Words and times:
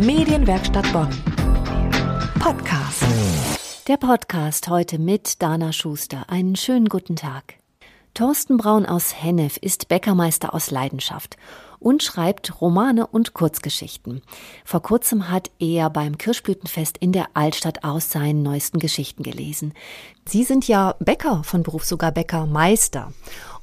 Medienwerkstatt 0.00 0.90
Bonn. 0.94 1.10
Podcast. 2.38 3.04
Der 3.86 3.98
Podcast 3.98 4.68
heute 4.68 4.98
mit 4.98 5.42
Dana 5.42 5.74
Schuster. 5.74 6.24
Einen 6.28 6.56
schönen 6.56 6.88
guten 6.88 7.16
Tag. 7.16 7.56
Thorsten 8.14 8.56
Braun 8.56 8.86
aus 8.86 9.22
Hennef 9.22 9.58
ist 9.58 9.88
Bäckermeister 9.88 10.54
aus 10.54 10.70
Leidenschaft 10.70 11.36
und 11.78 12.02
schreibt 12.02 12.62
Romane 12.62 13.06
und 13.08 13.34
Kurzgeschichten. 13.34 14.22
Vor 14.64 14.80
kurzem 14.80 15.28
hat 15.28 15.50
er 15.58 15.90
beim 15.90 16.16
Kirschblütenfest 16.16 16.96
in 16.96 17.12
der 17.12 17.26
Altstadt 17.34 17.84
aus 17.84 18.08
seinen 18.08 18.42
neuesten 18.42 18.78
Geschichten 18.78 19.22
gelesen. 19.22 19.74
Sie 20.24 20.44
sind 20.44 20.66
ja 20.66 20.94
Bäcker 21.00 21.44
von 21.44 21.62
Beruf, 21.62 21.84
sogar 21.84 22.10
Bäckermeister. 22.10 23.12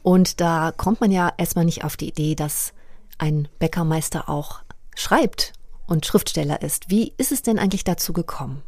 Und 0.04 0.40
da 0.40 0.72
kommt 0.72 1.02
man 1.02 1.10
ja 1.10 1.34
erstmal 1.36 1.66
nicht 1.66 1.84
auf 1.84 1.98
die 1.98 2.10
Idee, 2.10 2.36
dass 2.36 2.74
ein 3.18 3.48
Bäckermeister 3.58 4.30
auch 4.30 4.60
schreibt 4.96 5.57
und 5.88 6.06
Schriftsteller 6.06 6.62
ist. 6.62 6.90
Wie 6.90 7.14
ist 7.18 7.32
es 7.32 7.42
denn 7.42 7.58
eigentlich 7.58 7.84
dazu 7.84 8.14
gekommen? 8.14 8.62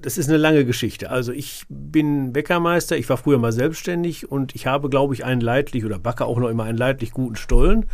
Das 0.00 0.16
ist 0.16 0.28
eine 0.28 0.38
lange 0.38 0.64
Geschichte. 0.64 1.10
Also 1.10 1.32
ich 1.32 1.64
bin 1.68 2.32
Bäckermeister, 2.32 2.96
ich 2.96 3.08
war 3.10 3.18
früher 3.18 3.38
mal 3.38 3.52
selbstständig 3.52 4.30
und 4.30 4.54
ich 4.54 4.66
habe, 4.66 4.88
glaube 4.88 5.12
ich, 5.12 5.24
einen 5.24 5.42
leidlich 5.42 5.84
oder 5.84 5.98
backe 5.98 6.24
auch 6.24 6.38
noch 6.38 6.48
immer 6.48 6.64
einen 6.64 6.78
leidlich 6.78 7.10
guten 7.10 7.36
Stollen. 7.36 7.86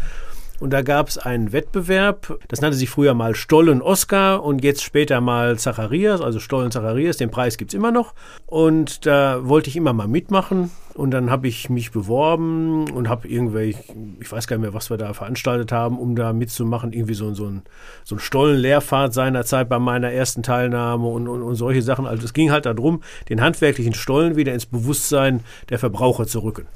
Und 0.59 0.71
da 0.73 0.83
gab 0.83 1.09
es 1.09 1.19
einen 1.19 1.53
Wettbewerb, 1.53 2.39
das 2.49 2.61
nannte 2.61 2.77
sich 2.77 2.89
früher 2.89 3.15
mal 3.15 3.35
Stollen 3.35 3.83
Oscar 3.83 4.43
und 4.43 4.65
jetzt 4.65 4.83
später 4.83 5.21
mal 5.21 5.59
Zacharias, 5.59 6.21
also 6.21 6.41
Stollen 6.41 6.71
Zacharias, 6.71 7.19
den 7.19 7.31
Preis 7.31 7.59
gibt 7.59 7.73
es 7.73 7.75
immer 7.75 7.93
noch. 7.93 8.15
Und 8.47 9.05
da 9.05 9.47
wollte 9.47 9.69
ich 9.69 9.77
immer 9.77 9.93
mal 9.93 10.09
mitmachen. 10.09 10.71
Und 10.95 11.11
dann 11.11 11.31
habe 11.31 11.47
ich 11.47 11.69
mich 11.69 11.91
beworben 11.91 12.91
und 12.91 13.11
habe 13.11 13.29
irgendwelche, 13.29 13.83
ich 14.19 14.33
weiß 14.33 14.47
gar 14.47 14.57
nicht 14.57 14.63
mehr, 14.63 14.73
was 14.73 14.89
wir 14.89 14.97
da 14.97 15.13
veranstaltet 15.13 15.71
haben, 15.71 15.99
um 15.99 16.17
da 16.17 16.33
mitzumachen. 16.33 16.95
Irgendwie 16.95 17.13
so, 17.13 17.35
so 17.35 17.45
ein, 17.45 17.63
so 18.03 18.17
ein 18.17 18.19
Stollenlehrfahrt 18.19 19.13
seinerzeit 19.13 19.69
bei 19.69 19.79
meiner 19.79 20.11
ersten 20.11 20.43
Teilnahme 20.43 21.07
und, 21.07 21.29
und, 21.29 21.43
und 21.43 21.55
solche 21.57 21.83
Sachen. 21.83 22.07
Also 22.07 22.25
es 22.25 22.33
ging 22.33 22.51
halt 22.51 22.65
darum, 22.65 23.03
den 23.29 23.43
handwerklichen 23.43 23.93
Stollen 23.93 24.37
wieder 24.37 24.55
ins 24.55 24.65
Bewusstsein 24.65 25.41
der 25.69 25.79
Verbraucher 25.79 26.27
zu 26.27 26.39
rücken. 26.39 26.67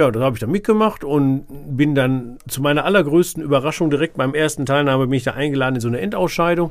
Ja, 0.00 0.10
das 0.10 0.22
habe 0.22 0.34
ich 0.34 0.40
dann 0.40 0.50
mitgemacht 0.50 1.04
und 1.04 1.44
bin 1.76 1.94
dann 1.94 2.38
zu 2.48 2.62
meiner 2.62 2.86
allergrößten 2.86 3.42
Überraschung 3.42 3.90
direkt 3.90 4.16
beim 4.16 4.32
ersten 4.32 4.64
Teilnahme 4.64 5.06
bin 5.06 5.20
da 5.22 5.32
eingeladen 5.32 5.74
in 5.74 5.82
so 5.82 5.88
eine 5.88 6.00
Endausscheidung. 6.00 6.70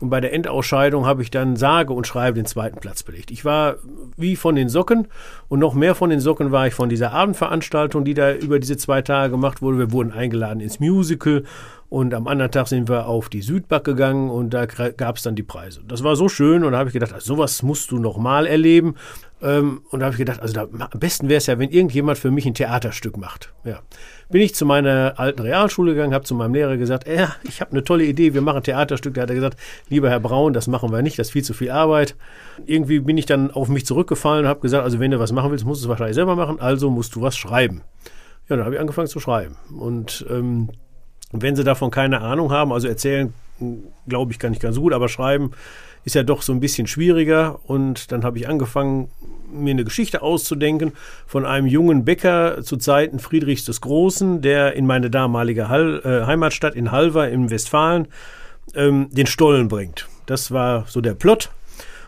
Und 0.00 0.08
bei 0.08 0.22
der 0.22 0.32
Endausscheidung 0.32 1.04
habe 1.04 1.20
ich 1.20 1.30
dann 1.30 1.56
sage 1.56 1.92
und 1.92 2.06
schreibe 2.06 2.36
den 2.36 2.46
zweiten 2.46 2.80
Platz 2.80 3.02
belegt. 3.02 3.30
Ich 3.30 3.44
war 3.44 3.76
wie 4.16 4.36
von 4.36 4.56
den 4.56 4.70
Socken 4.70 5.08
und 5.50 5.58
noch 5.58 5.74
mehr 5.74 5.94
von 5.94 6.08
den 6.08 6.20
Socken 6.20 6.50
war 6.50 6.66
ich 6.66 6.72
von 6.72 6.88
dieser 6.88 7.12
Abendveranstaltung, 7.12 8.06
die 8.06 8.14
da 8.14 8.32
über 8.32 8.58
diese 8.58 8.78
zwei 8.78 9.02
Tage 9.02 9.32
gemacht 9.32 9.60
wurde. 9.60 9.76
Wir 9.76 9.92
wurden 9.92 10.10
eingeladen 10.10 10.60
ins 10.60 10.80
Musical 10.80 11.44
und 11.90 12.14
am 12.14 12.26
anderen 12.26 12.50
Tag 12.50 12.68
sind 12.68 12.88
wir 12.88 13.06
auf 13.06 13.28
die 13.28 13.42
Südback 13.42 13.84
gegangen 13.84 14.30
und 14.30 14.54
da 14.54 14.64
gab 14.64 15.16
es 15.18 15.24
dann 15.24 15.36
die 15.36 15.42
Preise. 15.42 15.82
Das 15.86 16.02
war 16.02 16.16
so 16.16 16.30
schön 16.30 16.64
und 16.64 16.72
da 16.72 16.78
habe 16.78 16.88
ich 16.88 16.94
gedacht, 16.94 17.12
also 17.12 17.34
sowas 17.34 17.62
musst 17.62 17.90
du 17.90 17.98
nochmal 17.98 18.46
erleben. 18.46 18.94
Ähm, 19.42 19.82
und 19.90 20.00
da 20.00 20.06
habe 20.06 20.14
ich 20.14 20.18
gedacht, 20.18 20.40
also 20.40 20.54
da, 20.54 20.62
am 20.62 21.00
besten 21.00 21.28
wäre 21.28 21.38
es 21.38 21.46
ja, 21.46 21.58
wenn 21.58 21.70
irgendjemand 21.70 22.16
für 22.16 22.30
mich 22.30 22.46
ein 22.46 22.54
Theaterstück 22.54 23.16
macht. 23.16 23.52
Ja. 23.64 23.80
Bin 24.30 24.40
ich 24.40 24.54
zu 24.54 24.64
meiner 24.64 25.14
alten 25.16 25.42
Realschule 25.42 25.94
gegangen, 25.94 26.14
habe 26.14 26.24
zu 26.24 26.34
meinem 26.34 26.54
Lehrer 26.54 26.76
gesagt, 26.76 27.08
äh, 27.08 27.26
ich 27.42 27.60
habe 27.60 27.72
eine 27.72 27.82
tolle 27.82 28.04
Idee, 28.04 28.34
wir 28.34 28.40
machen 28.40 28.58
ein 28.58 28.62
Theaterstück. 28.62 29.14
Da 29.14 29.22
hat 29.22 29.30
er 29.30 29.34
gesagt, 29.34 29.58
lieber 29.88 30.08
Herr 30.10 30.20
Braun, 30.20 30.52
das 30.52 30.68
machen 30.68 30.92
wir 30.92 31.02
nicht, 31.02 31.18
das 31.18 31.28
ist 31.28 31.32
viel 31.32 31.42
zu 31.42 31.54
viel 31.54 31.70
Arbeit. 31.70 32.14
Irgendwie 32.66 33.00
bin 33.00 33.18
ich 33.18 33.26
dann 33.26 33.50
auf 33.50 33.68
mich 33.68 33.84
zurückgefallen 33.84 34.44
und 34.44 34.48
habe 34.48 34.60
gesagt, 34.60 34.84
also 34.84 35.00
wenn 35.00 35.10
du 35.10 35.18
was 35.18 35.32
machen 35.32 35.50
willst, 35.50 35.64
musst 35.64 35.82
du 35.82 35.86
es 35.86 35.88
wahrscheinlich 35.88 36.14
selber 36.14 36.36
machen, 36.36 36.60
also 36.60 36.88
musst 36.90 37.16
du 37.16 37.22
was 37.22 37.36
schreiben. 37.36 37.82
Ja, 38.48 38.56
dann 38.56 38.64
habe 38.64 38.76
ich 38.76 38.80
angefangen 38.80 39.08
zu 39.08 39.18
schreiben. 39.18 39.56
Und 39.76 40.24
ähm, 40.30 40.70
wenn 41.32 41.56
sie 41.56 41.64
davon 41.64 41.90
keine 41.90 42.20
Ahnung 42.20 42.52
haben, 42.52 42.72
also 42.72 42.86
erzählen, 42.86 43.34
glaube 44.06 44.32
ich, 44.32 44.38
kann 44.38 44.52
ich 44.52 44.60
ganz 44.60 44.76
gut, 44.76 44.92
aber 44.92 45.08
schreiben 45.08 45.52
ist 46.04 46.14
ja 46.14 46.22
doch 46.22 46.42
so 46.42 46.52
ein 46.52 46.60
bisschen 46.60 46.86
schwieriger. 46.86 47.60
Und 47.64 48.12
dann 48.12 48.24
habe 48.24 48.38
ich 48.38 48.48
angefangen, 48.48 49.08
mir 49.52 49.72
eine 49.72 49.84
Geschichte 49.84 50.22
auszudenken 50.22 50.92
von 51.26 51.44
einem 51.44 51.66
jungen 51.66 52.04
Bäcker 52.04 52.62
zu 52.62 52.76
Zeiten 52.76 53.18
Friedrichs 53.18 53.64
des 53.64 53.80
Großen, 53.80 54.40
der 54.40 54.74
in 54.74 54.86
meine 54.86 55.10
damalige 55.10 55.68
Hall, 55.68 56.00
äh, 56.04 56.26
Heimatstadt 56.26 56.74
in 56.74 56.90
Halver 56.90 57.28
im 57.28 57.50
Westfalen 57.50 58.08
ähm, 58.74 59.08
den 59.10 59.26
Stollen 59.26 59.68
bringt. 59.68 60.08
Das 60.26 60.50
war 60.50 60.86
so 60.88 61.00
der 61.00 61.14
Plot. 61.14 61.50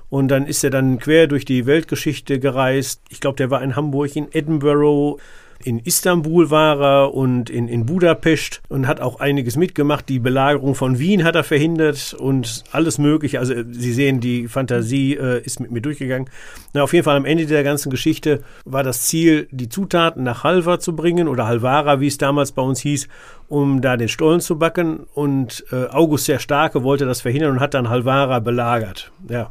Und 0.09 0.29
dann 0.29 0.47
ist 0.47 0.63
er 0.63 0.71
dann 0.71 0.99
quer 0.99 1.27
durch 1.27 1.45
die 1.45 1.67
Weltgeschichte 1.67 2.39
gereist. 2.39 3.01
Ich 3.09 3.21
glaube, 3.21 3.37
der 3.37 3.51
war 3.51 3.63
in 3.63 3.75
Hamburg, 3.75 4.15
in 4.15 4.29
Edinburgh, 4.33 5.19
in 5.65 5.79
Istanbul 5.79 6.51
war 6.51 6.81
er 6.81 7.15
und 7.15 7.49
in, 7.49 7.69
in 7.69 7.87
Budapest 7.87 8.61
und 8.69 8.87
hat 8.87 9.01
auch 9.01 9.19
einiges 9.19 9.57
mitgemacht. 9.57 10.09
Die 10.09 10.19
Belagerung 10.19 10.75
von 10.75 10.99
Wien 10.99 11.25
hat 11.25 11.35
er 11.35 11.45
verhindert 11.45 12.15
und 12.15 12.65
alles 12.71 12.99
Mögliche. 12.99 13.39
Also 13.39 13.55
Sie 13.71 13.93
sehen, 13.95 14.21
die 14.21 14.47
Fantasie 14.47 15.15
äh, 15.15 15.43
ist 15.43 15.61
mit 15.61 15.71
mir 15.71 15.81
durchgegangen. 15.81 16.29
Na, 16.75 16.83
auf 16.83 16.93
jeden 16.93 17.05
Fall 17.05 17.17
am 17.17 17.25
Ende 17.25 17.47
der 17.47 17.65
ganzen 17.65 17.91
Geschichte 17.91 18.43
war 18.67 18.83
das 18.83 19.03
Ziel, 19.03 19.49
die 19.51 19.71
Zutaten 19.71 20.23
nach 20.23 20.45
Halva 20.45 20.79
zu 20.79 20.95
bringen 20.95 21.29
oder 21.29 21.47
Halvara, 21.47 21.99
wie 22.01 22.09
es 22.09 22.19
damals 22.19 22.53
bei 22.53 22.63
uns 22.63 22.81
hieß, 22.81 23.09
um 23.49 23.81
da 23.81 23.97
den 23.97 24.09
Stollen 24.09 24.41
zu 24.41 24.59
backen. 24.59 25.07
Und 25.15 25.65
äh, 25.73 25.87
August 25.87 26.29
der 26.29 26.41
Starke 26.41 26.83
wollte 26.83 27.07
das 27.07 27.23
verhindern 27.23 27.53
und 27.53 27.61
hat 27.61 27.73
dann 27.73 27.89
Halvara 27.89 28.41
belagert. 28.41 29.13
Ja, 29.31 29.51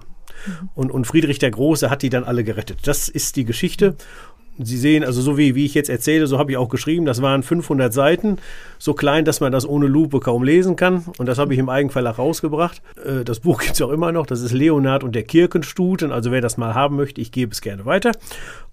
und, 0.75 0.91
und 0.91 1.05
Friedrich 1.05 1.39
der 1.39 1.51
Große 1.51 1.89
hat 1.89 2.01
die 2.01 2.09
dann 2.09 2.23
alle 2.23 2.43
gerettet. 2.43 2.79
Das 2.85 3.07
ist 3.09 3.35
die 3.35 3.45
Geschichte. 3.45 3.95
Sie 4.59 4.77
sehen, 4.77 5.03
also 5.03 5.21
so 5.21 5.37
wie, 5.37 5.55
wie 5.55 5.65
ich 5.65 5.73
jetzt 5.73 5.89
erzähle, 5.89 6.27
so 6.27 6.37
habe 6.37 6.51
ich 6.51 6.57
auch 6.57 6.69
geschrieben, 6.69 7.05
das 7.05 7.21
waren 7.21 7.41
500 7.41 7.91
Seiten, 7.91 8.37
so 8.77 8.93
klein, 8.93 9.25
dass 9.25 9.39
man 9.39 9.51
das 9.51 9.67
ohne 9.67 9.87
Lupe 9.87 10.19
kaum 10.19 10.43
lesen 10.43 10.75
kann. 10.75 11.05
Und 11.17 11.25
das 11.25 11.39
habe 11.39 11.53
ich 11.53 11.59
im 11.59 11.69
Eigenverlag 11.69 12.17
rausgebracht. 12.17 12.81
Äh, 13.03 13.23
das 13.23 13.39
Buch 13.39 13.59
gibt 13.61 13.73
es 13.73 13.81
auch 13.81 13.89
immer 13.89 14.11
noch, 14.11 14.25
das 14.25 14.41
ist 14.41 14.51
Leonard 14.51 15.03
und 15.03 15.15
der 15.15 15.23
Kirkenstuten. 15.23 16.11
Also 16.11 16.31
wer 16.31 16.41
das 16.41 16.57
mal 16.57 16.73
haben 16.73 16.95
möchte, 16.95 17.21
ich 17.21 17.31
gebe 17.31 17.51
es 17.51 17.61
gerne 17.61 17.85
weiter. 17.85 18.11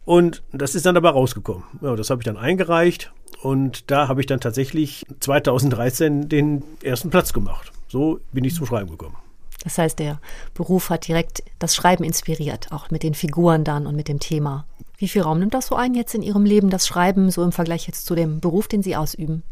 Und 0.05 0.43
das 0.53 0.75
ist 0.75 0.87
dann 0.87 0.97
aber 0.97 1.11
rausgekommen. 1.11 1.65
Ja, 1.83 1.95
das 1.97 2.11
habe 2.11 2.21
ich 2.21 2.25
dann 2.25 2.37
eingereicht 2.37 3.12
und 3.43 3.91
da 3.91 4.09
habe 4.09 4.21
ich 4.21 4.27
dann 4.27 4.41
tatsächlich 4.41 5.07
2013 5.21 6.29
den 6.29 6.62
ersten 6.83 7.11
Platz 7.11 7.33
gemacht. 7.33 7.73
So 7.89 8.21
bin 8.33 8.45
ich 8.45 8.55
zum 8.55 8.67
Schreiben 8.67 8.91
gekommen. 8.91 9.17
Das 9.65 9.79
heißt, 9.79 9.99
der 9.99 10.21
Beruf 10.55 10.91
hat 10.91 11.07
direkt 11.07 11.43
das 11.59 11.75
Schreiben 11.75 12.05
inspiriert, 12.05 12.73
auch 12.73 12.91
mit 12.91 13.03
den 13.03 13.15
Figuren 13.15 13.62
dann 13.65 13.87
und 13.87 13.95
mit 13.95 14.09
dem 14.09 14.19
Thema. 14.19 14.67
Wie 15.00 15.09
viel 15.09 15.22
Raum 15.22 15.38
nimmt 15.38 15.55
das 15.55 15.69
so 15.69 15.77
ein 15.77 15.94
jetzt 15.94 16.15
in 16.15 16.21
Ihrem 16.21 16.44
Leben, 16.44 16.69
das 16.69 16.87
Schreiben, 16.87 17.31
so 17.31 17.43
im 17.43 17.53
Vergleich 17.53 17.87
jetzt 17.87 18.05
zu 18.05 18.15
dem 18.15 18.41
Beruf, 18.41 18.69
den 18.69 18.83
Sie 18.83 18.97
ausüben? 18.97 19.43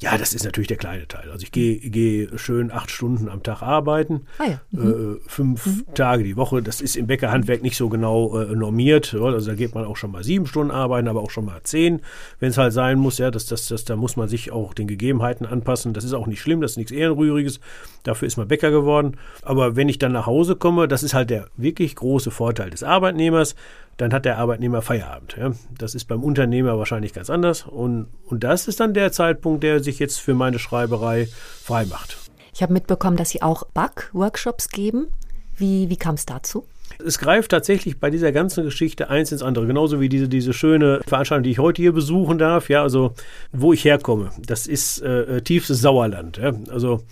Ja, 0.00 0.16
das 0.16 0.32
ist 0.32 0.44
natürlich 0.44 0.68
der 0.68 0.76
kleine 0.76 1.06
Teil. 1.06 1.30
Also 1.30 1.42
ich 1.42 1.52
gehe 1.52 1.78
gehe 1.78 2.38
schön 2.38 2.70
acht 2.70 2.90
Stunden 2.90 3.28
am 3.28 3.42
Tag 3.42 3.62
arbeiten, 3.62 4.26
ah 4.38 4.44
ja. 4.44 4.60
mhm. 4.70 5.16
äh, 5.16 5.28
fünf 5.28 5.66
mhm. 5.66 5.94
Tage 5.94 6.24
die 6.24 6.36
Woche. 6.36 6.62
Das 6.62 6.80
ist 6.80 6.96
im 6.96 7.06
Bäckerhandwerk 7.06 7.62
nicht 7.62 7.76
so 7.76 7.88
genau 7.88 8.38
äh, 8.38 8.54
normiert. 8.54 9.14
Also 9.14 9.50
da 9.50 9.56
geht 9.56 9.74
man 9.74 9.84
auch 9.84 9.96
schon 9.96 10.12
mal 10.12 10.24
sieben 10.24 10.46
Stunden 10.46 10.70
arbeiten, 10.70 11.08
aber 11.08 11.20
auch 11.20 11.30
schon 11.30 11.44
mal 11.44 11.60
zehn, 11.62 12.00
wenn 12.38 12.50
es 12.50 12.58
halt 12.58 12.72
sein 12.72 12.98
muss. 12.98 13.18
Ja, 13.18 13.30
das, 13.30 13.46
das, 13.46 13.68
das, 13.68 13.84
da 13.84 13.96
muss 13.96 14.16
man 14.16 14.28
sich 14.28 14.50
auch 14.52 14.74
den 14.74 14.86
Gegebenheiten 14.86 15.46
anpassen. 15.46 15.94
Das 15.94 16.04
ist 16.04 16.12
auch 16.12 16.26
nicht 16.26 16.40
schlimm, 16.40 16.60
das 16.60 16.72
ist 16.72 16.76
nichts 16.76 16.92
Ehrenrühriges. 16.92 17.60
Dafür 18.02 18.26
ist 18.26 18.36
man 18.36 18.48
Bäcker 18.48 18.70
geworden. 18.70 19.16
Aber 19.42 19.76
wenn 19.76 19.88
ich 19.88 19.98
dann 19.98 20.12
nach 20.12 20.26
Hause 20.26 20.56
komme, 20.56 20.88
das 20.88 21.02
ist 21.02 21.14
halt 21.14 21.30
der 21.30 21.48
wirklich 21.56 21.96
große 21.96 22.30
Vorteil 22.30 22.70
des 22.70 22.82
Arbeitnehmers 22.82 23.54
dann 23.96 24.12
hat 24.12 24.24
der 24.24 24.38
Arbeitnehmer 24.38 24.82
Feierabend. 24.82 25.36
Ja. 25.38 25.52
Das 25.76 25.94
ist 25.94 26.06
beim 26.06 26.22
Unternehmer 26.22 26.78
wahrscheinlich 26.78 27.12
ganz 27.12 27.30
anders. 27.30 27.66
Und, 27.66 28.08
und 28.24 28.44
das 28.44 28.68
ist 28.68 28.80
dann 28.80 28.94
der 28.94 29.12
Zeitpunkt, 29.12 29.62
der 29.62 29.82
sich 29.82 29.98
jetzt 29.98 30.20
für 30.20 30.34
meine 30.34 30.58
Schreiberei 30.58 31.28
frei 31.62 31.84
macht. 31.84 32.16
Ich 32.54 32.62
habe 32.62 32.72
mitbekommen, 32.72 33.16
dass 33.16 33.30
Sie 33.30 33.42
auch 33.42 33.64
Back-Workshops 33.64 34.68
geben. 34.68 35.08
Wie, 35.56 35.90
wie 35.90 35.96
kam 35.96 36.14
es 36.14 36.26
dazu? 36.26 36.66
Es 37.04 37.18
greift 37.18 37.50
tatsächlich 37.50 37.98
bei 37.98 38.10
dieser 38.10 38.32
ganzen 38.32 38.64
Geschichte 38.64 39.08
eins 39.10 39.32
ins 39.32 39.42
andere. 39.42 39.66
Genauso 39.66 40.00
wie 40.00 40.08
diese, 40.08 40.28
diese 40.28 40.52
schöne 40.52 41.00
Veranstaltung, 41.06 41.44
die 41.44 41.50
ich 41.50 41.58
heute 41.58 41.80
hier 41.80 41.92
besuchen 41.92 42.38
darf. 42.38 42.68
Ja, 42.68 42.82
also 42.82 43.14
wo 43.52 43.72
ich 43.72 43.84
herkomme, 43.84 44.30
das 44.44 44.66
ist 44.66 45.02
äh, 45.02 45.36
äh 45.36 45.40
tiefstes 45.42 45.80
Sauerland. 45.80 46.38
Ja. 46.38 46.52
Also 46.70 47.02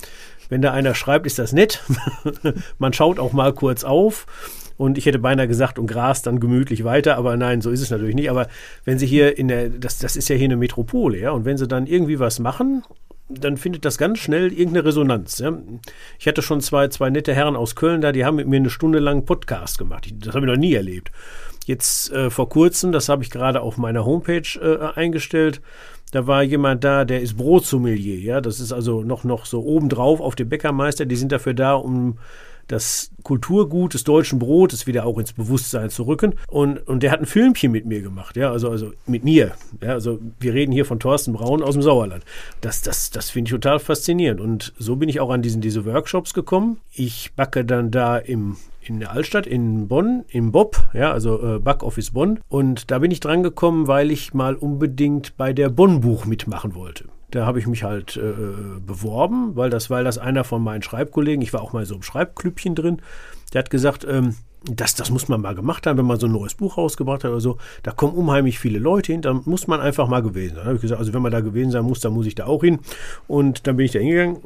wenn 0.48 0.62
da 0.62 0.72
einer 0.72 0.94
schreibt, 0.94 1.26
ist 1.26 1.38
das 1.38 1.52
nett. 1.52 1.82
Man 2.78 2.92
schaut 2.92 3.18
auch 3.18 3.32
mal 3.32 3.52
kurz 3.52 3.84
auf. 3.84 4.26
Und 4.78 4.96
ich 4.96 5.04
hätte 5.04 5.18
beinahe 5.18 5.48
gesagt, 5.48 5.78
und 5.78 5.88
Gras 5.88 6.22
dann 6.22 6.40
gemütlich 6.40 6.84
weiter, 6.84 7.18
aber 7.18 7.36
nein, 7.36 7.60
so 7.60 7.70
ist 7.70 7.82
es 7.82 7.90
natürlich 7.90 8.14
nicht. 8.14 8.30
Aber 8.30 8.46
wenn 8.84 8.98
Sie 8.98 9.06
hier 9.06 9.36
in 9.36 9.48
der, 9.48 9.68
das, 9.68 9.98
das 9.98 10.16
ist 10.16 10.28
ja 10.28 10.36
hier 10.36 10.46
eine 10.46 10.56
Metropole, 10.56 11.18
ja, 11.18 11.32
und 11.32 11.44
wenn 11.44 11.58
Sie 11.58 11.68
dann 11.68 11.86
irgendwie 11.86 12.20
was 12.20 12.38
machen, 12.38 12.84
dann 13.28 13.56
findet 13.58 13.84
das 13.84 13.98
ganz 13.98 14.20
schnell 14.20 14.52
irgendeine 14.52 14.86
Resonanz. 14.86 15.38
Ja. 15.38 15.52
Ich 16.18 16.26
hatte 16.26 16.40
schon 16.40 16.60
zwei, 16.60 16.88
zwei 16.88 17.10
nette 17.10 17.34
Herren 17.34 17.56
aus 17.56 17.74
Köln 17.74 18.00
da, 18.00 18.12
die 18.12 18.24
haben 18.24 18.36
mit 18.36 18.46
mir 18.46 18.56
eine 18.56 18.70
Stunde 18.70 19.00
lang 19.00 19.26
Podcast 19.26 19.78
gemacht. 19.78 20.08
Das 20.20 20.34
habe 20.34 20.46
ich 20.46 20.52
noch 20.52 20.58
nie 20.58 20.74
erlebt. 20.74 21.10
Jetzt 21.66 22.10
äh, 22.12 22.30
vor 22.30 22.48
kurzem, 22.48 22.92
das 22.92 23.10
habe 23.10 23.22
ich 23.22 23.30
gerade 23.30 23.60
auf 23.60 23.76
meiner 23.76 24.06
Homepage 24.06 24.58
äh, 24.62 24.98
eingestellt, 24.98 25.60
da 26.12 26.26
war 26.26 26.42
jemand 26.42 26.84
da, 26.84 27.04
der 27.04 27.20
ist 27.20 27.36
Brotsommelier, 27.36 28.18
ja, 28.18 28.40
das 28.40 28.60
ist 28.60 28.72
also 28.72 29.02
noch, 29.02 29.24
noch 29.24 29.44
so 29.44 29.62
obendrauf 29.62 30.20
auf 30.22 30.34
dem 30.34 30.48
Bäckermeister, 30.48 31.04
die 31.04 31.16
sind 31.16 31.32
dafür 31.32 31.52
da, 31.52 31.74
um 31.74 32.16
das 32.68 33.10
Kulturgut 33.22 33.94
des 33.94 34.04
deutschen 34.04 34.38
Brotes 34.38 34.86
wieder 34.86 35.04
auch 35.04 35.18
ins 35.18 35.32
Bewusstsein 35.32 35.90
zu 35.90 36.04
rücken. 36.04 36.34
Und, 36.48 36.78
und 36.86 37.02
der 37.02 37.10
hat 37.10 37.20
ein 37.20 37.26
Filmchen 37.26 37.72
mit 37.72 37.86
mir 37.86 38.00
gemacht, 38.00 38.36
ja, 38.36 38.52
also, 38.52 38.70
also 38.70 38.92
mit 39.06 39.24
mir. 39.24 39.52
Ja, 39.82 39.94
also 39.94 40.20
wir 40.38 40.54
reden 40.54 40.72
hier 40.72 40.84
von 40.84 41.00
Thorsten 41.00 41.32
Braun 41.32 41.62
aus 41.62 41.74
dem 41.74 41.82
Sauerland. 41.82 42.24
Das, 42.60 42.82
das, 42.82 43.10
das 43.10 43.30
finde 43.30 43.48
ich 43.48 43.52
total 43.52 43.78
faszinierend. 43.80 44.40
Und 44.40 44.72
so 44.78 44.96
bin 44.96 45.08
ich 45.08 45.20
auch 45.20 45.30
an 45.30 45.42
diesen, 45.42 45.60
diese 45.60 45.84
Workshops 45.84 46.34
gekommen. 46.34 46.78
Ich 46.92 47.32
backe 47.34 47.64
dann 47.64 47.90
da 47.90 48.18
im 48.18 48.56
in 48.80 49.00
der 49.00 49.12
Altstadt 49.12 49.46
in 49.46 49.86
Bonn, 49.86 50.24
im 50.28 50.50
Bob, 50.50 50.88
ja, 50.94 51.12
also 51.12 51.56
äh, 51.56 51.58
Backoffice 51.58 52.12
Bonn. 52.12 52.40
Und 52.48 52.90
da 52.90 52.98
bin 52.98 53.10
ich 53.10 53.20
dran 53.20 53.42
gekommen, 53.42 53.86
weil 53.86 54.10
ich 54.10 54.32
mal 54.32 54.54
unbedingt 54.54 55.36
bei 55.36 55.52
der 55.52 55.68
Bonn-Buch 55.68 56.24
mitmachen 56.24 56.74
wollte. 56.74 57.04
Da 57.30 57.44
habe 57.44 57.58
ich 57.58 57.66
mich 57.66 57.82
halt 57.82 58.16
äh, 58.16 58.80
beworben, 58.80 59.54
weil 59.54 59.70
das, 59.70 59.90
weil 59.90 60.04
das 60.04 60.18
einer 60.18 60.44
von 60.44 60.62
meinen 60.62 60.82
Schreibkollegen, 60.82 61.42
ich 61.42 61.52
war 61.52 61.60
auch 61.60 61.72
mal 61.72 61.84
so 61.84 61.94
im 61.94 62.02
Schreibklüppchen 62.02 62.74
drin, 62.74 63.02
der 63.52 63.60
hat 63.60 63.70
gesagt, 63.70 64.06
ähm, 64.08 64.36
das, 64.64 64.94
das 64.94 65.10
muss 65.10 65.28
man 65.28 65.40
mal 65.40 65.54
gemacht 65.54 65.86
haben, 65.86 65.98
wenn 65.98 66.06
man 66.06 66.18
so 66.18 66.26
ein 66.26 66.32
neues 66.32 66.54
Buch 66.54 66.78
rausgebracht 66.78 67.24
hat 67.24 67.30
oder 67.30 67.40
so. 67.40 67.58
Da 67.82 67.92
kommen 67.92 68.14
unheimlich 68.14 68.58
viele 68.58 68.78
Leute 68.78 69.12
hin, 69.12 69.22
da 69.22 69.32
muss 69.32 69.66
man 69.66 69.80
einfach 69.80 70.08
mal 70.08 70.22
gewesen 70.22 70.56
sein. 70.56 70.64
Da 70.64 70.66
habe 70.66 70.76
ich 70.76 70.82
gesagt, 70.82 70.98
also 70.98 71.12
wenn 71.12 71.22
man 71.22 71.32
da 71.32 71.40
gewesen 71.40 71.70
sein 71.70 71.84
muss, 71.84 72.00
dann 72.00 72.12
muss 72.12 72.26
ich 72.26 72.34
da 72.34 72.46
auch 72.46 72.62
hin. 72.62 72.80
Und 73.28 73.66
dann 73.66 73.76
bin 73.76 73.86
ich 73.86 73.92
da 73.92 74.00
hingegangen 74.00 74.38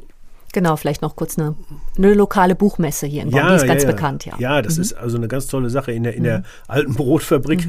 Genau, 0.53 0.75
vielleicht 0.75 1.01
noch 1.01 1.15
kurz 1.15 1.37
eine, 1.37 1.55
eine 1.97 2.13
lokale 2.13 2.53
Buchmesse 2.53 3.07
hier 3.07 3.23
in 3.23 3.31
Bonn, 3.31 3.39
ja, 3.39 3.49
die 3.49 3.55
ist 3.55 3.65
ganz 3.65 3.83
ja, 3.83 3.89
bekannt, 3.89 4.25
ja. 4.25 4.35
Ja, 4.37 4.61
das 4.61 4.77
mhm. 4.77 4.83
ist 4.83 4.93
also 4.93 5.17
eine 5.17 5.27
ganz 5.27 5.47
tolle 5.47 5.71
Sache 5.71 5.91
in 5.91 6.03
der, 6.03 6.13
in 6.13 6.21
mhm. 6.21 6.25
der 6.25 6.43
alten 6.67 6.93
Brotfabrik. 6.93 7.67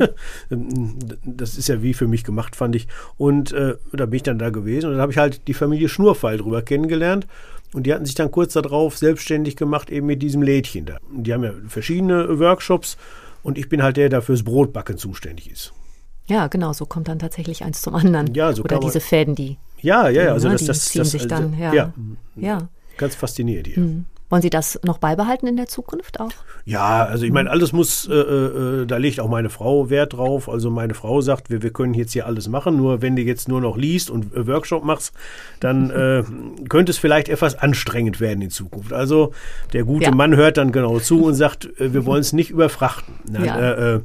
Mhm. 0.51 0.95
Das 1.25 1.57
ist 1.57 1.69
ja 1.69 1.83
wie 1.83 1.95
für 1.95 2.07
mich 2.07 2.23
gemacht, 2.23 2.55
fand 2.55 2.77
ich. 2.77 2.87
Und 3.17 3.53
äh, 3.53 3.77
da 3.93 4.07
bin 4.07 4.17
ich 4.17 4.23
dann 4.23 4.39
da 4.39 4.51
gewesen 4.51 4.87
und 4.87 4.93
dann 4.93 5.01
habe 5.01 5.13
ich 5.13 5.19
halt 5.19 5.49
die 5.49 5.55
Familie 5.55 5.89
Schnurfeil 5.89 6.37
drüber 6.39 6.63
kennengelernt. 6.63 7.27
Und 7.73 7.87
die 7.87 7.95
hatten 7.95 8.05
sich 8.05 8.15
dann 8.15 8.31
kurz 8.31 8.53
darauf 8.53 8.97
selbstständig 8.97 9.57
gemacht, 9.57 9.91
eben 9.91 10.07
mit 10.07 10.23
diesem 10.23 10.43
Lädchen 10.43 10.85
da. 10.85 10.99
Die 11.11 11.33
haben 11.33 11.43
ja 11.43 11.53
verschiedene 11.67 12.39
Workshops 12.39 12.97
und 13.43 13.59
ich 13.59 13.69
bin 13.69 13.83
halt 13.83 13.97
der, 13.97 14.11
der 14.11 14.23
fürs 14.23 14.45
Brotbacken 14.45 14.97
zuständig 14.99 15.51
ist. 15.51 15.73
Ja, 16.27 16.47
genau, 16.47 16.73
so 16.73 16.87
kommt 16.87 17.09
dann 17.09 17.19
tatsächlich 17.19 17.65
eins 17.65 17.83
zum 17.83 17.95
anderen. 17.95 18.33
Ja, 18.35 18.53
so 18.53 18.63
Oder 18.63 18.79
diese 18.79 19.01
Fäden, 19.01 19.35
die. 19.35 19.59
Ja, 19.81 20.09
ja, 20.09 20.25
ja. 20.25 20.33
Also 20.33 20.49
ne, 20.49 20.55
das, 20.55 20.65
das, 20.65 20.85
ziehen 20.87 21.01
das, 21.01 21.11
sich 21.11 21.27
dann, 21.27 21.53
also, 21.53 21.63
ja. 21.63 21.75
ja. 21.75 21.93
ja. 22.37 22.69
Ganz 22.97 23.15
fasziniert 23.15 23.67
hier. 23.67 23.83
Mhm. 23.83 24.07
Wollen 24.31 24.43
Sie 24.43 24.51
das 24.51 24.81
noch 24.83 24.99
beibehalten 24.99 25.47
in 25.47 25.57
der 25.57 25.69
Zukunft 25.69 26.19
auch? 26.19 26.33
Ja, 26.65 27.05
also 27.05 27.27
ich 27.27 27.31
meine, 27.31 27.51
alles 27.51 27.73
muss, 27.73 28.09
äh, 28.09 28.15
äh, 28.15 28.87
da 28.87 28.97
legt 28.97 29.21
auch 29.21 29.29
meine 29.29 29.51
Frau 29.51 29.91
Wert 29.91 30.15
drauf. 30.15 30.49
Also 30.49 30.71
meine 30.71 30.95
Frau 30.95 31.21
sagt, 31.21 31.51
wir, 31.51 31.63
wir 31.63 31.73
können 31.73 31.93
jetzt 31.93 32.15
hier 32.15 32.27
alles 32.27 32.49
machen, 32.49 32.77
nur 32.77 33.03
wenn 33.03 33.17
du 33.17 33.23
jetzt 33.23 33.49
nur 33.49 33.61
noch 33.61 33.77
liest 33.77 34.09
und 34.09 34.35
äh, 34.35 34.47
Workshop 34.47 34.83
machst, 34.83 35.13
dann 35.61 35.91
äh, 35.91 36.25
könnte 36.69 36.91
es 36.91 36.99
vielleicht 36.99 37.29
etwas 37.29 37.55
anstrengend 37.55 38.19
werden 38.19 38.41
in 38.41 38.51
Zukunft. 38.51 38.95
Also 38.95 39.33
der 39.75 39.85
gute 39.85 40.07
ja. 40.07 40.11
Mann 40.11 40.35
hört 40.35 40.57
dann 40.57 40.73
genau 40.73 40.99
zu 40.99 41.23
und 41.23 41.35
sagt, 41.35 41.67
äh, 41.79 41.93
wir 41.93 42.07
wollen 42.07 42.23
es 42.23 42.33
nicht 42.33 42.51
überfrachten. 42.51 43.15
Nein, 43.31 43.45
ja. 43.45 43.97
Äh, 43.97 44.01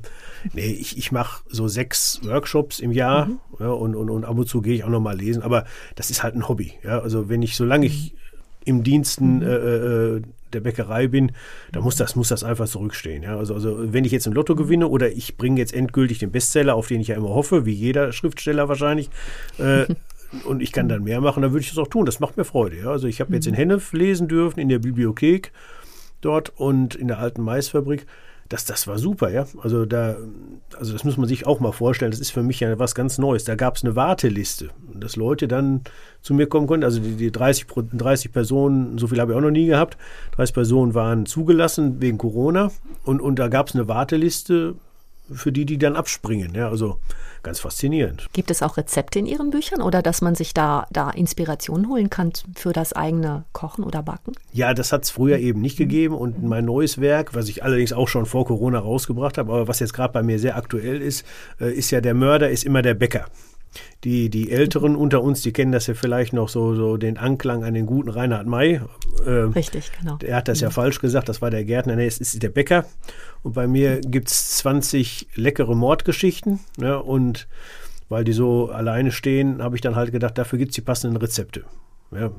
nee, 0.53 0.77
ich, 0.79 0.97
ich 0.97 1.13
mache 1.13 1.43
so 1.47 1.69
sechs 1.69 2.19
Workshops 2.23 2.81
im 2.81 2.91
Jahr 2.91 3.27
mhm. 3.27 3.39
ja, 3.59 3.69
und, 3.69 3.95
und, 3.95 4.09
und 4.09 4.25
ab 4.25 4.37
und 4.37 4.49
zu 4.49 4.61
gehe 4.61 4.75
ich 4.75 4.83
auch 4.83 4.89
noch 4.89 4.99
mal 4.99 5.17
lesen, 5.17 5.41
aber 5.43 5.63
das 5.95 6.09
ist 6.09 6.23
halt 6.23 6.35
ein 6.35 6.49
Hobby. 6.49 6.73
Ja? 6.83 6.99
Also 6.99 7.29
wenn 7.29 7.41
ich, 7.41 7.55
solange 7.55 7.85
ich 7.85 8.13
im 8.69 8.83
Diensten 8.83 9.37
mhm. 9.37 9.41
äh, 9.41 9.55
äh, 9.55 10.21
der 10.53 10.61
Bäckerei 10.61 11.07
bin, 11.07 11.31
dann 11.71 11.83
muss 11.83 11.95
das, 11.95 12.15
muss 12.15 12.29
das 12.29 12.43
einfach 12.43 12.67
zurückstehen. 12.67 13.23
Ja? 13.23 13.37
Also, 13.37 13.53
also 13.53 13.93
wenn 13.93 14.05
ich 14.05 14.11
jetzt 14.11 14.27
im 14.27 14.33
Lotto 14.33 14.55
gewinne 14.55 14.87
oder 14.87 15.11
ich 15.11 15.37
bringe 15.37 15.59
jetzt 15.59 15.73
endgültig 15.73 16.19
den 16.19 16.31
Bestseller, 16.31 16.75
auf 16.75 16.87
den 16.87 17.01
ich 17.01 17.09
ja 17.09 17.15
immer 17.15 17.29
hoffe, 17.29 17.65
wie 17.65 17.73
jeder 17.73 18.11
Schriftsteller 18.11 18.67
wahrscheinlich, 18.69 19.09
äh, 19.57 19.85
und 20.45 20.61
ich 20.61 20.71
kann 20.71 20.89
dann 20.89 21.03
mehr 21.03 21.21
machen, 21.21 21.41
dann 21.41 21.51
würde 21.51 21.61
ich 21.61 21.69
das 21.69 21.77
auch 21.77 21.87
tun. 21.87 22.05
Das 22.05 22.19
macht 22.19 22.37
mir 22.37 22.45
Freude. 22.45 22.77
Ja? 22.77 22.91
Also 22.91 23.07
ich 23.07 23.19
habe 23.21 23.33
jetzt 23.33 23.47
in 23.47 23.53
mhm. 23.53 23.57
Hennef 23.57 23.93
lesen 23.93 24.27
dürfen, 24.27 24.59
in 24.59 24.69
der 24.69 24.79
Bibliothek 24.79 25.51
dort 26.21 26.49
und 26.57 26.95
in 26.95 27.07
der 27.07 27.19
alten 27.19 27.41
Maisfabrik 27.41 28.05
das, 28.49 28.65
das 28.65 28.87
war 28.87 28.97
super, 28.97 29.29
ja. 29.29 29.45
Also 29.61 29.85
da, 29.85 30.17
also 30.77 30.91
das 30.91 31.03
muss 31.03 31.17
man 31.17 31.27
sich 31.27 31.45
auch 31.45 31.59
mal 31.59 31.71
vorstellen. 31.71 32.09
Das 32.09 32.19
ist 32.19 32.31
für 32.31 32.41
mich 32.41 32.59
ja 32.59 32.79
was 32.79 32.95
ganz 32.95 33.19
Neues. 33.19 33.43
Da 33.43 33.53
gab 33.53 33.75
es 33.75 33.83
eine 33.83 33.95
Warteliste, 33.95 34.69
dass 34.93 35.15
Leute 35.15 35.47
dann 35.47 35.81
zu 36.23 36.33
mir 36.33 36.47
kommen 36.47 36.65
konnten. 36.65 36.83
Also 36.83 36.99
die, 36.99 37.15
die 37.15 37.31
30, 37.31 37.67
30 37.93 38.31
Personen, 38.31 38.97
so 38.97 39.05
viel 39.07 39.21
habe 39.21 39.31
ich 39.31 39.37
auch 39.37 39.41
noch 39.41 39.51
nie 39.51 39.67
gehabt. 39.67 39.97
30 40.31 40.55
Personen 40.55 40.93
waren 40.95 41.27
zugelassen 41.27 42.01
wegen 42.01 42.17
Corona 42.17 42.71
und, 43.03 43.21
und 43.21 43.37
da 43.37 43.49
gab 43.49 43.69
es 43.69 43.75
eine 43.75 43.87
Warteliste 43.87 44.75
für 45.33 45.51
die, 45.51 45.65
die 45.65 45.77
dann 45.77 45.95
abspringen. 45.95 46.53
Ja, 46.55 46.69
also 46.69 46.99
ganz 47.43 47.59
faszinierend. 47.59 48.27
Gibt 48.33 48.51
es 48.51 48.61
auch 48.61 48.77
Rezepte 48.77 49.19
in 49.19 49.25
Ihren 49.25 49.49
Büchern 49.49 49.81
oder 49.81 50.01
dass 50.01 50.21
man 50.21 50.35
sich 50.35 50.53
da, 50.53 50.87
da 50.91 51.09
Inspirationen 51.09 51.89
holen 51.89 52.09
kann 52.09 52.33
für 52.55 52.73
das 52.73 52.93
eigene 52.93 53.45
Kochen 53.53 53.83
oder 53.83 54.03
Backen? 54.03 54.33
Ja, 54.51 54.73
das 54.73 54.91
hat 54.91 55.03
es 55.03 55.09
früher 55.09 55.37
eben 55.37 55.61
nicht 55.61 55.77
gegeben 55.77 56.15
und 56.15 56.43
mein 56.43 56.65
neues 56.65 56.99
Werk, 56.99 57.33
was 57.35 57.49
ich 57.49 57.63
allerdings 57.63 57.93
auch 57.93 58.07
schon 58.07 58.25
vor 58.25 58.45
Corona 58.45 58.79
rausgebracht 58.79 59.37
habe, 59.37 59.51
aber 59.51 59.67
was 59.67 59.79
jetzt 59.79 59.93
gerade 59.93 60.13
bei 60.13 60.23
mir 60.23 60.39
sehr 60.39 60.57
aktuell 60.57 61.01
ist, 61.01 61.25
äh, 61.59 61.71
ist 61.71 61.91
ja 61.91 62.01
der 62.01 62.13
Mörder 62.13 62.49
ist 62.49 62.65
immer 62.65 62.81
der 62.81 62.93
Bäcker. 62.93 63.25
Die, 64.03 64.29
die 64.29 64.51
Älteren 64.51 64.95
unter 64.95 65.21
uns, 65.21 65.41
die 65.41 65.53
kennen 65.53 65.71
das 65.71 65.87
ja 65.87 65.93
vielleicht 65.93 66.33
noch 66.33 66.49
so, 66.49 66.75
so 66.75 66.97
den 66.97 67.17
Anklang 67.17 67.63
an 67.63 67.73
den 67.73 67.85
guten 67.85 68.09
Reinhard 68.09 68.47
May. 68.47 68.81
Äh, 69.25 69.29
Richtig, 69.29 69.91
genau. 69.99 70.17
Er 70.23 70.37
hat 70.37 70.47
das 70.47 70.61
ja 70.61 70.69
mhm. 70.69 70.73
falsch 70.73 70.99
gesagt, 70.99 71.29
das 71.29 71.41
war 71.41 71.51
der 71.51 71.65
Gärtner. 71.65 71.95
Nee, 71.95 72.07
es 72.07 72.19
ist 72.19 72.41
der 72.41 72.49
Bäcker. 72.49 72.85
Und 73.43 73.53
bei 73.53 73.67
mir 73.67 74.01
gibt 74.01 74.29
es 74.29 74.57
20 74.57 75.29
leckere 75.35 75.75
Mordgeschichten. 75.75 76.59
Ja, 76.79 76.95
und 76.95 77.47
weil 78.09 78.23
die 78.23 78.33
so 78.33 78.69
alleine 78.69 79.11
stehen, 79.11 79.61
habe 79.61 79.75
ich 79.75 79.81
dann 79.81 79.95
halt 79.95 80.11
gedacht, 80.11 80.37
dafür 80.37 80.57
gibt 80.57 80.71
es 80.71 80.75
die 80.75 80.81
passenden 80.81 81.17
Rezepte. 81.17 81.63
Ja, 82.11 82.31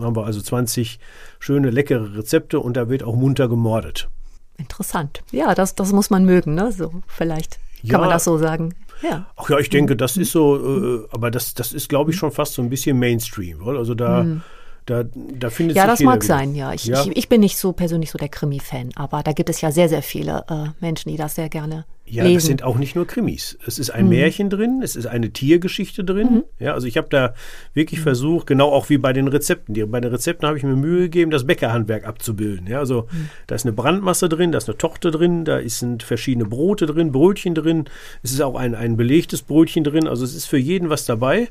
haben 0.00 0.16
wir 0.16 0.24
also 0.24 0.40
20 0.40 1.00
schöne, 1.40 1.70
leckere 1.70 2.16
Rezepte 2.16 2.60
und 2.60 2.76
da 2.76 2.88
wird 2.88 3.02
auch 3.02 3.16
munter 3.16 3.48
gemordet. 3.48 4.08
Interessant. 4.56 5.22
Ja, 5.32 5.54
das, 5.54 5.74
das 5.74 5.92
muss 5.92 6.10
man 6.10 6.24
mögen, 6.24 6.54
ne? 6.54 6.70
So, 6.72 6.92
vielleicht 7.06 7.58
kann 7.82 7.90
ja, 7.90 7.98
man 7.98 8.10
das 8.10 8.24
so 8.24 8.38
sagen. 8.38 8.74
Ja. 9.02 9.26
Ach 9.36 9.50
ja, 9.50 9.58
ich 9.58 9.68
denke, 9.68 9.96
das 9.96 10.16
ist 10.16 10.32
so, 10.32 10.56
äh, 10.56 11.06
aber 11.10 11.30
das, 11.30 11.54
das 11.54 11.72
ist, 11.72 11.88
glaube 11.88 12.10
ich, 12.10 12.16
schon 12.16 12.32
fast 12.32 12.54
so 12.54 12.62
ein 12.62 12.70
bisschen 12.70 12.98
Mainstream. 12.98 13.62
Oder? 13.62 13.78
Also 13.78 13.94
da, 13.94 14.22
mhm. 14.22 14.42
Da, 14.86 15.02
da 15.12 15.50
findet 15.50 15.76
ja, 15.76 15.84
das 15.84 15.98
mag 15.98 16.22
wieder. 16.22 16.26
sein, 16.26 16.54
ja. 16.54 16.72
Ich, 16.72 16.84
ja. 16.84 17.02
Ich, 17.02 17.16
ich, 17.16 17.28
bin 17.28 17.40
nicht 17.40 17.58
so 17.58 17.72
persönlich 17.72 18.12
so 18.12 18.18
der 18.18 18.28
Krimi-Fan, 18.28 18.90
aber 18.94 19.24
da 19.24 19.32
gibt 19.32 19.50
es 19.50 19.60
ja 19.60 19.72
sehr, 19.72 19.88
sehr 19.88 20.02
viele 20.02 20.44
äh, 20.48 20.68
Menschen, 20.80 21.10
die 21.10 21.16
das 21.16 21.34
sehr 21.34 21.48
gerne 21.48 21.84
ja, 22.06 22.22
lesen. 22.22 22.34
das 22.34 22.44
sind 22.46 22.62
auch 22.62 22.78
nicht 22.78 22.94
nur 22.96 23.06
Krimis. 23.06 23.58
Es 23.66 23.78
ist 23.78 23.90
ein 23.90 24.04
mhm. 24.04 24.10
Märchen 24.10 24.50
drin, 24.50 24.80
es 24.82 24.96
ist 24.96 25.06
eine 25.06 25.30
Tiergeschichte 25.30 26.04
drin. 26.04 26.28
Mhm. 26.28 26.44
Ja, 26.58 26.74
also 26.74 26.86
ich 26.86 26.96
habe 26.96 27.08
da 27.10 27.34
wirklich 27.74 28.00
versucht, 28.00 28.46
genau 28.46 28.70
auch 28.70 28.88
wie 28.88 28.98
bei 28.98 29.12
den 29.12 29.28
Rezepten. 29.28 29.74
Die, 29.74 29.84
bei 29.84 30.00
den 30.00 30.10
Rezepten 30.10 30.46
habe 30.46 30.56
ich 30.56 30.64
mir 30.64 30.76
Mühe 30.76 31.02
gegeben, 31.02 31.30
das 31.30 31.46
Bäckerhandwerk 31.46 32.06
abzubilden. 32.06 32.66
Ja, 32.66 32.78
also 32.78 33.08
mhm. 33.10 33.28
da 33.46 33.54
ist 33.54 33.66
eine 33.66 33.72
Brandmasse 33.72 34.28
drin, 34.28 34.52
da 34.52 34.58
ist 34.58 34.68
eine 34.68 34.78
Tochter 34.78 35.10
drin, 35.10 35.44
da 35.44 35.60
sind 35.66 36.02
verschiedene 36.02 36.46
Brote 36.46 36.86
drin, 36.86 37.12
Brötchen 37.12 37.54
drin. 37.54 37.84
Es 38.22 38.32
ist 38.32 38.40
auch 38.40 38.54
ein, 38.54 38.74
ein 38.74 38.96
belegtes 38.96 39.42
Brötchen 39.42 39.84
drin. 39.84 40.06
Also 40.06 40.24
es 40.24 40.34
ist 40.34 40.46
für 40.46 40.58
jeden 40.58 40.90
was 40.90 41.04
dabei 41.04 41.48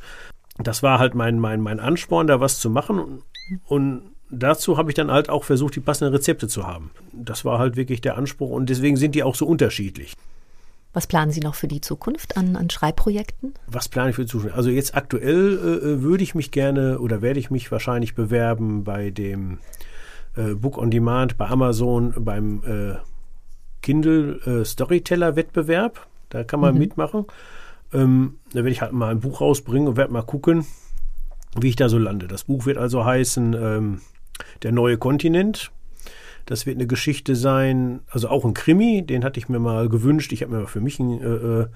das 0.57 0.83
war 0.83 0.99
halt 0.99 1.15
mein, 1.15 1.39
mein, 1.39 1.61
mein 1.61 1.79
Ansporn, 1.79 2.27
da 2.27 2.39
was 2.39 2.59
zu 2.59 2.69
machen. 2.69 3.21
Und 3.65 4.03
dazu 4.29 4.77
habe 4.77 4.89
ich 4.89 4.95
dann 4.95 5.11
halt 5.11 5.29
auch 5.29 5.43
versucht, 5.43 5.75
die 5.75 5.81
passenden 5.81 6.13
Rezepte 6.13 6.47
zu 6.47 6.65
haben. 6.65 6.91
Das 7.11 7.45
war 7.45 7.59
halt 7.59 7.75
wirklich 7.75 8.01
der 8.01 8.17
Anspruch 8.17 8.51
und 8.51 8.69
deswegen 8.69 8.97
sind 8.97 9.15
die 9.15 9.23
auch 9.23 9.35
so 9.35 9.45
unterschiedlich. 9.45 10.13
Was 10.95 11.07
planen 11.07 11.29
Sie 11.29 11.41
noch 11.41 11.55
für 11.55 11.67
die 11.67 11.81
Zukunft 11.81 12.37
an, 12.37 12.55
an 12.55 12.69
Schreibprojekten? 12.69 13.53
Was 13.67 13.89
plane 13.89 14.11
ich 14.11 14.15
für 14.15 14.23
die 14.23 14.31
Zukunft? 14.31 14.55
Also 14.55 14.69
jetzt 14.69 14.95
aktuell 14.95 15.59
äh, 15.83 15.89
äh 15.89 16.01
würde 16.01 16.23
ich 16.23 16.35
mich 16.35 16.51
gerne 16.51 16.99
oder 16.99 17.21
werde 17.21 17.37
ich 17.37 17.51
mich 17.51 17.69
wahrscheinlich 17.69 18.15
bewerben 18.15 18.85
bei 18.85 19.09
dem 19.09 19.59
äh, 20.37 20.53
Book 20.55 20.77
on 20.77 20.91
Demand, 20.91 21.37
bei 21.37 21.47
Amazon, 21.47 22.13
beim 22.17 22.63
äh, 22.65 22.95
Kindle 23.81 24.39
äh, 24.45 24.63
Storyteller 24.63 25.35
Wettbewerb. 25.35 26.07
Da 26.29 26.45
kann 26.45 26.61
man 26.61 26.75
mhm. 26.75 26.79
mitmachen. 26.79 27.25
Ähm, 27.93 28.35
da 28.51 28.59
werde 28.59 28.71
ich 28.71 28.81
halt 28.81 28.93
mal 28.93 29.11
ein 29.11 29.19
Buch 29.19 29.41
rausbringen 29.41 29.89
und 29.89 29.97
werde 29.97 30.13
mal 30.13 30.23
gucken, 30.23 30.65
wie 31.59 31.67
ich 31.67 31.75
da 31.75 31.89
so 31.89 31.97
lande. 31.97 32.29
Das 32.29 32.45
Buch 32.45 32.65
wird 32.65 32.77
also 32.77 33.03
heißen 33.03 33.53
ähm, 33.53 34.01
Der 34.63 34.71
neue 34.71 34.97
Kontinent. 34.97 35.73
Das 36.45 36.65
wird 36.65 36.77
eine 36.77 36.87
Geschichte 36.87 37.35
sein, 37.35 38.01
also 38.09 38.29
auch 38.29 38.45
ein 38.45 38.53
Krimi, 38.53 39.03
den 39.03 39.23
hatte 39.23 39.39
ich 39.39 39.49
mir 39.49 39.59
mal 39.59 39.89
gewünscht. 39.89 40.31
Ich 40.31 40.43
habe 40.43 40.55
mir 40.55 40.67
für 40.67 40.81
mich 40.81 40.99
einen, 40.99 41.21
äh, 41.21 41.25
äh, 41.25 41.67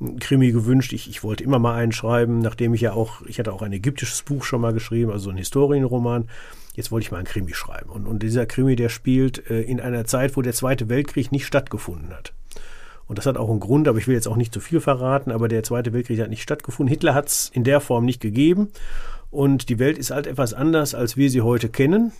einen 0.00 0.18
Krimi 0.20 0.52
gewünscht. 0.52 0.92
Ich, 0.92 1.08
ich, 1.10 1.24
wollte 1.24 1.42
immer 1.42 1.58
mal 1.58 1.74
einen 1.74 1.92
schreiben, 1.92 2.38
nachdem 2.38 2.72
ich 2.72 2.82
ja 2.82 2.92
auch, 2.92 3.22
ich 3.26 3.38
hatte 3.38 3.52
auch 3.52 3.62
ein 3.62 3.72
ägyptisches 3.72 4.22
Buch 4.22 4.44
schon 4.44 4.60
mal 4.60 4.72
geschrieben, 4.72 5.10
also 5.10 5.30
ein 5.30 5.36
Historienroman. 5.36 6.28
Jetzt 6.76 6.92
wollte 6.92 7.04
ich 7.04 7.10
mal 7.10 7.18
einen 7.18 7.26
Krimi 7.26 7.52
schreiben. 7.52 7.90
Und, 7.90 8.06
und 8.06 8.22
dieser 8.22 8.46
Krimi, 8.46 8.76
der 8.76 8.90
spielt 8.90 9.50
äh, 9.50 9.62
in 9.62 9.80
einer 9.80 10.04
Zeit, 10.04 10.36
wo 10.36 10.42
der 10.42 10.52
Zweite 10.52 10.88
Weltkrieg 10.88 11.32
nicht 11.32 11.46
stattgefunden 11.46 12.10
hat. 12.10 12.32
Und 13.08 13.18
das 13.18 13.26
hat 13.26 13.36
auch 13.36 13.50
einen 13.50 13.58
Grund, 13.58 13.88
aber 13.88 13.98
ich 13.98 14.06
will 14.06 14.14
jetzt 14.14 14.28
auch 14.28 14.36
nicht 14.36 14.54
zu 14.54 14.60
viel 14.60 14.80
verraten, 14.80 15.32
aber 15.32 15.48
der 15.48 15.64
Zweite 15.64 15.92
Weltkrieg 15.92 16.20
hat 16.20 16.30
nicht 16.30 16.42
stattgefunden. 16.42 16.88
Hitler 16.88 17.12
hat 17.12 17.26
es 17.26 17.50
in 17.52 17.64
der 17.64 17.80
Form 17.80 18.04
nicht 18.04 18.20
gegeben. 18.20 18.68
Und 19.32 19.68
die 19.68 19.80
Welt 19.80 19.98
ist 19.98 20.12
halt 20.12 20.28
etwas 20.28 20.54
anders, 20.54 20.94
als 20.94 21.16
wir 21.16 21.28
sie 21.28 21.40
heute 21.40 21.68
kennen. 21.68 22.12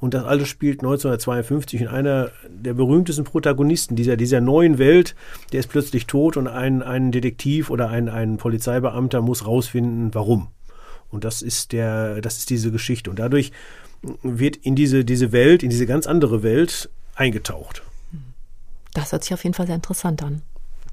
Und 0.00 0.14
das 0.14 0.24
alles 0.24 0.48
spielt 0.48 0.80
1952 0.80 1.82
in 1.82 1.88
einer 1.88 2.30
der 2.48 2.72
berühmtesten 2.72 3.24
Protagonisten 3.24 3.96
dieser, 3.96 4.16
dieser 4.16 4.40
neuen 4.40 4.78
Welt. 4.78 5.14
Der 5.52 5.60
ist 5.60 5.68
plötzlich 5.68 6.06
tot 6.06 6.38
und 6.38 6.48
ein, 6.48 6.82
ein 6.82 7.12
Detektiv 7.12 7.68
oder 7.68 7.90
ein, 7.90 8.08
ein 8.08 8.38
Polizeibeamter 8.38 9.20
muss 9.20 9.46
rausfinden, 9.46 10.14
warum. 10.14 10.48
Und 11.10 11.24
das 11.24 11.42
ist 11.42 11.72
der, 11.72 12.22
das 12.22 12.38
ist 12.38 12.48
diese 12.50 12.72
Geschichte. 12.72 13.10
Und 13.10 13.18
dadurch 13.18 13.52
wird 14.22 14.56
in 14.56 14.74
diese, 14.74 15.04
diese 15.04 15.32
Welt, 15.32 15.62
in 15.62 15.68
diese 15.68 15.86
ganz 15.86 16.06
andere 16.06 16.42
Welt 16.42 16.88
eingetaucht. 17.14 17.82
Das 18.94 19.12
hört 19.12 19.22
sich 19.22 19.34
auf 19.34 19.44
jeden 19.44 19.54
Fall 19.54 19.66
sehr 19.66 19.74
interessant 19.74 20.22
an. 20.22 20.40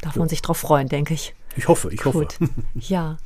Darf 0.02 0.18
man 0.18 0.28
sich 0.28 0.42
drauf 0.42 0.58
freuen, 0.58 0.90
denke 0.90 1.14
ich. 1.14 1.34
Ich 1.56 1.70
hoffe, 1.70 1.92
ich 1.94 2.04
hoffe. 2.04 2.20
Gut. 2.20 2.38
Ja. 2.76 3.18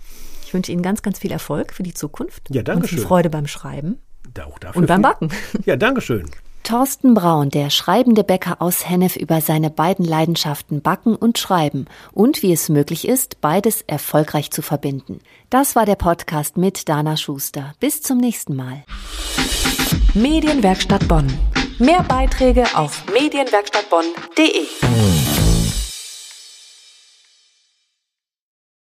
Ich 0.45 0.53
wünsche 0.53 0.71
Ihnen 0.71 0.83
ganz, 0.83 1.01
ganz 1.01 1.19
viel 1.19 1.31
Erfolg 1.31 1.73
für 1.73 1.83
die 1.83 1.93
Zukunft. 1.93 2.53
Ja, 2.53 2.61
danke 2.61 2.83
Und 2.83 2.89
viel 2.89 2.99
schön. 2.99 3.07
Freude 3.07 3.29
beim 3.29 3.47
Schreiben 3.47 3.97
auch 4.45 4.59
dafür 4.59 4.81
und 4.81 4.87
beim 4.87 5.01
Backen. 5.01 5.29
Ja, 5.65 5.75
danke 5.75 6.01
schön. 6.01 6.29
Thorsten 6.63 7.15
Braun, 7.15 7.49
der 7.49 7.69
schreibende 7.69 8.23
Bäcker 8.23 8.61
aus 8.61 8.87
Hennef, 8.87 9.15
über 9.15 9.41
seine 9.41 9.69
beiden 9.69 10.05
Leidenschaften 10.05 10.81
Backen 10.81 11.15
und 11.15 11.39
Schreiben 11.39 11.85
und 12.11 12.43
wie 12.43 12.53
es 12.53 12.69
möglich 12.69 13.07
ist, 13.07 13.41
beides 13.41 13.81
erfolgreich 13.81 14.51
zu 14.51 14.61
verbinden. 14.61 15.19
Das 15.49 15.75
war 15.75 15.85
der 15.85 15.95
Podcast 15.95 16.57
mit 16.57 16.87
Dana 16.87 17.17
Schuster. 17.17 17.73
Bis 17.79 18.01
zum 18.01 18.19
nächsten 18.19 18.55
Mal. 18.55 18.83
Medienwerkstatt 20.13 21.07
Bonn. 21.07 21.27
Mehr 21.79 22.03
Beiträge 22.03 22.65
auf 22.75 23.03
medienwerkstattbonn.de. 23.11 25.40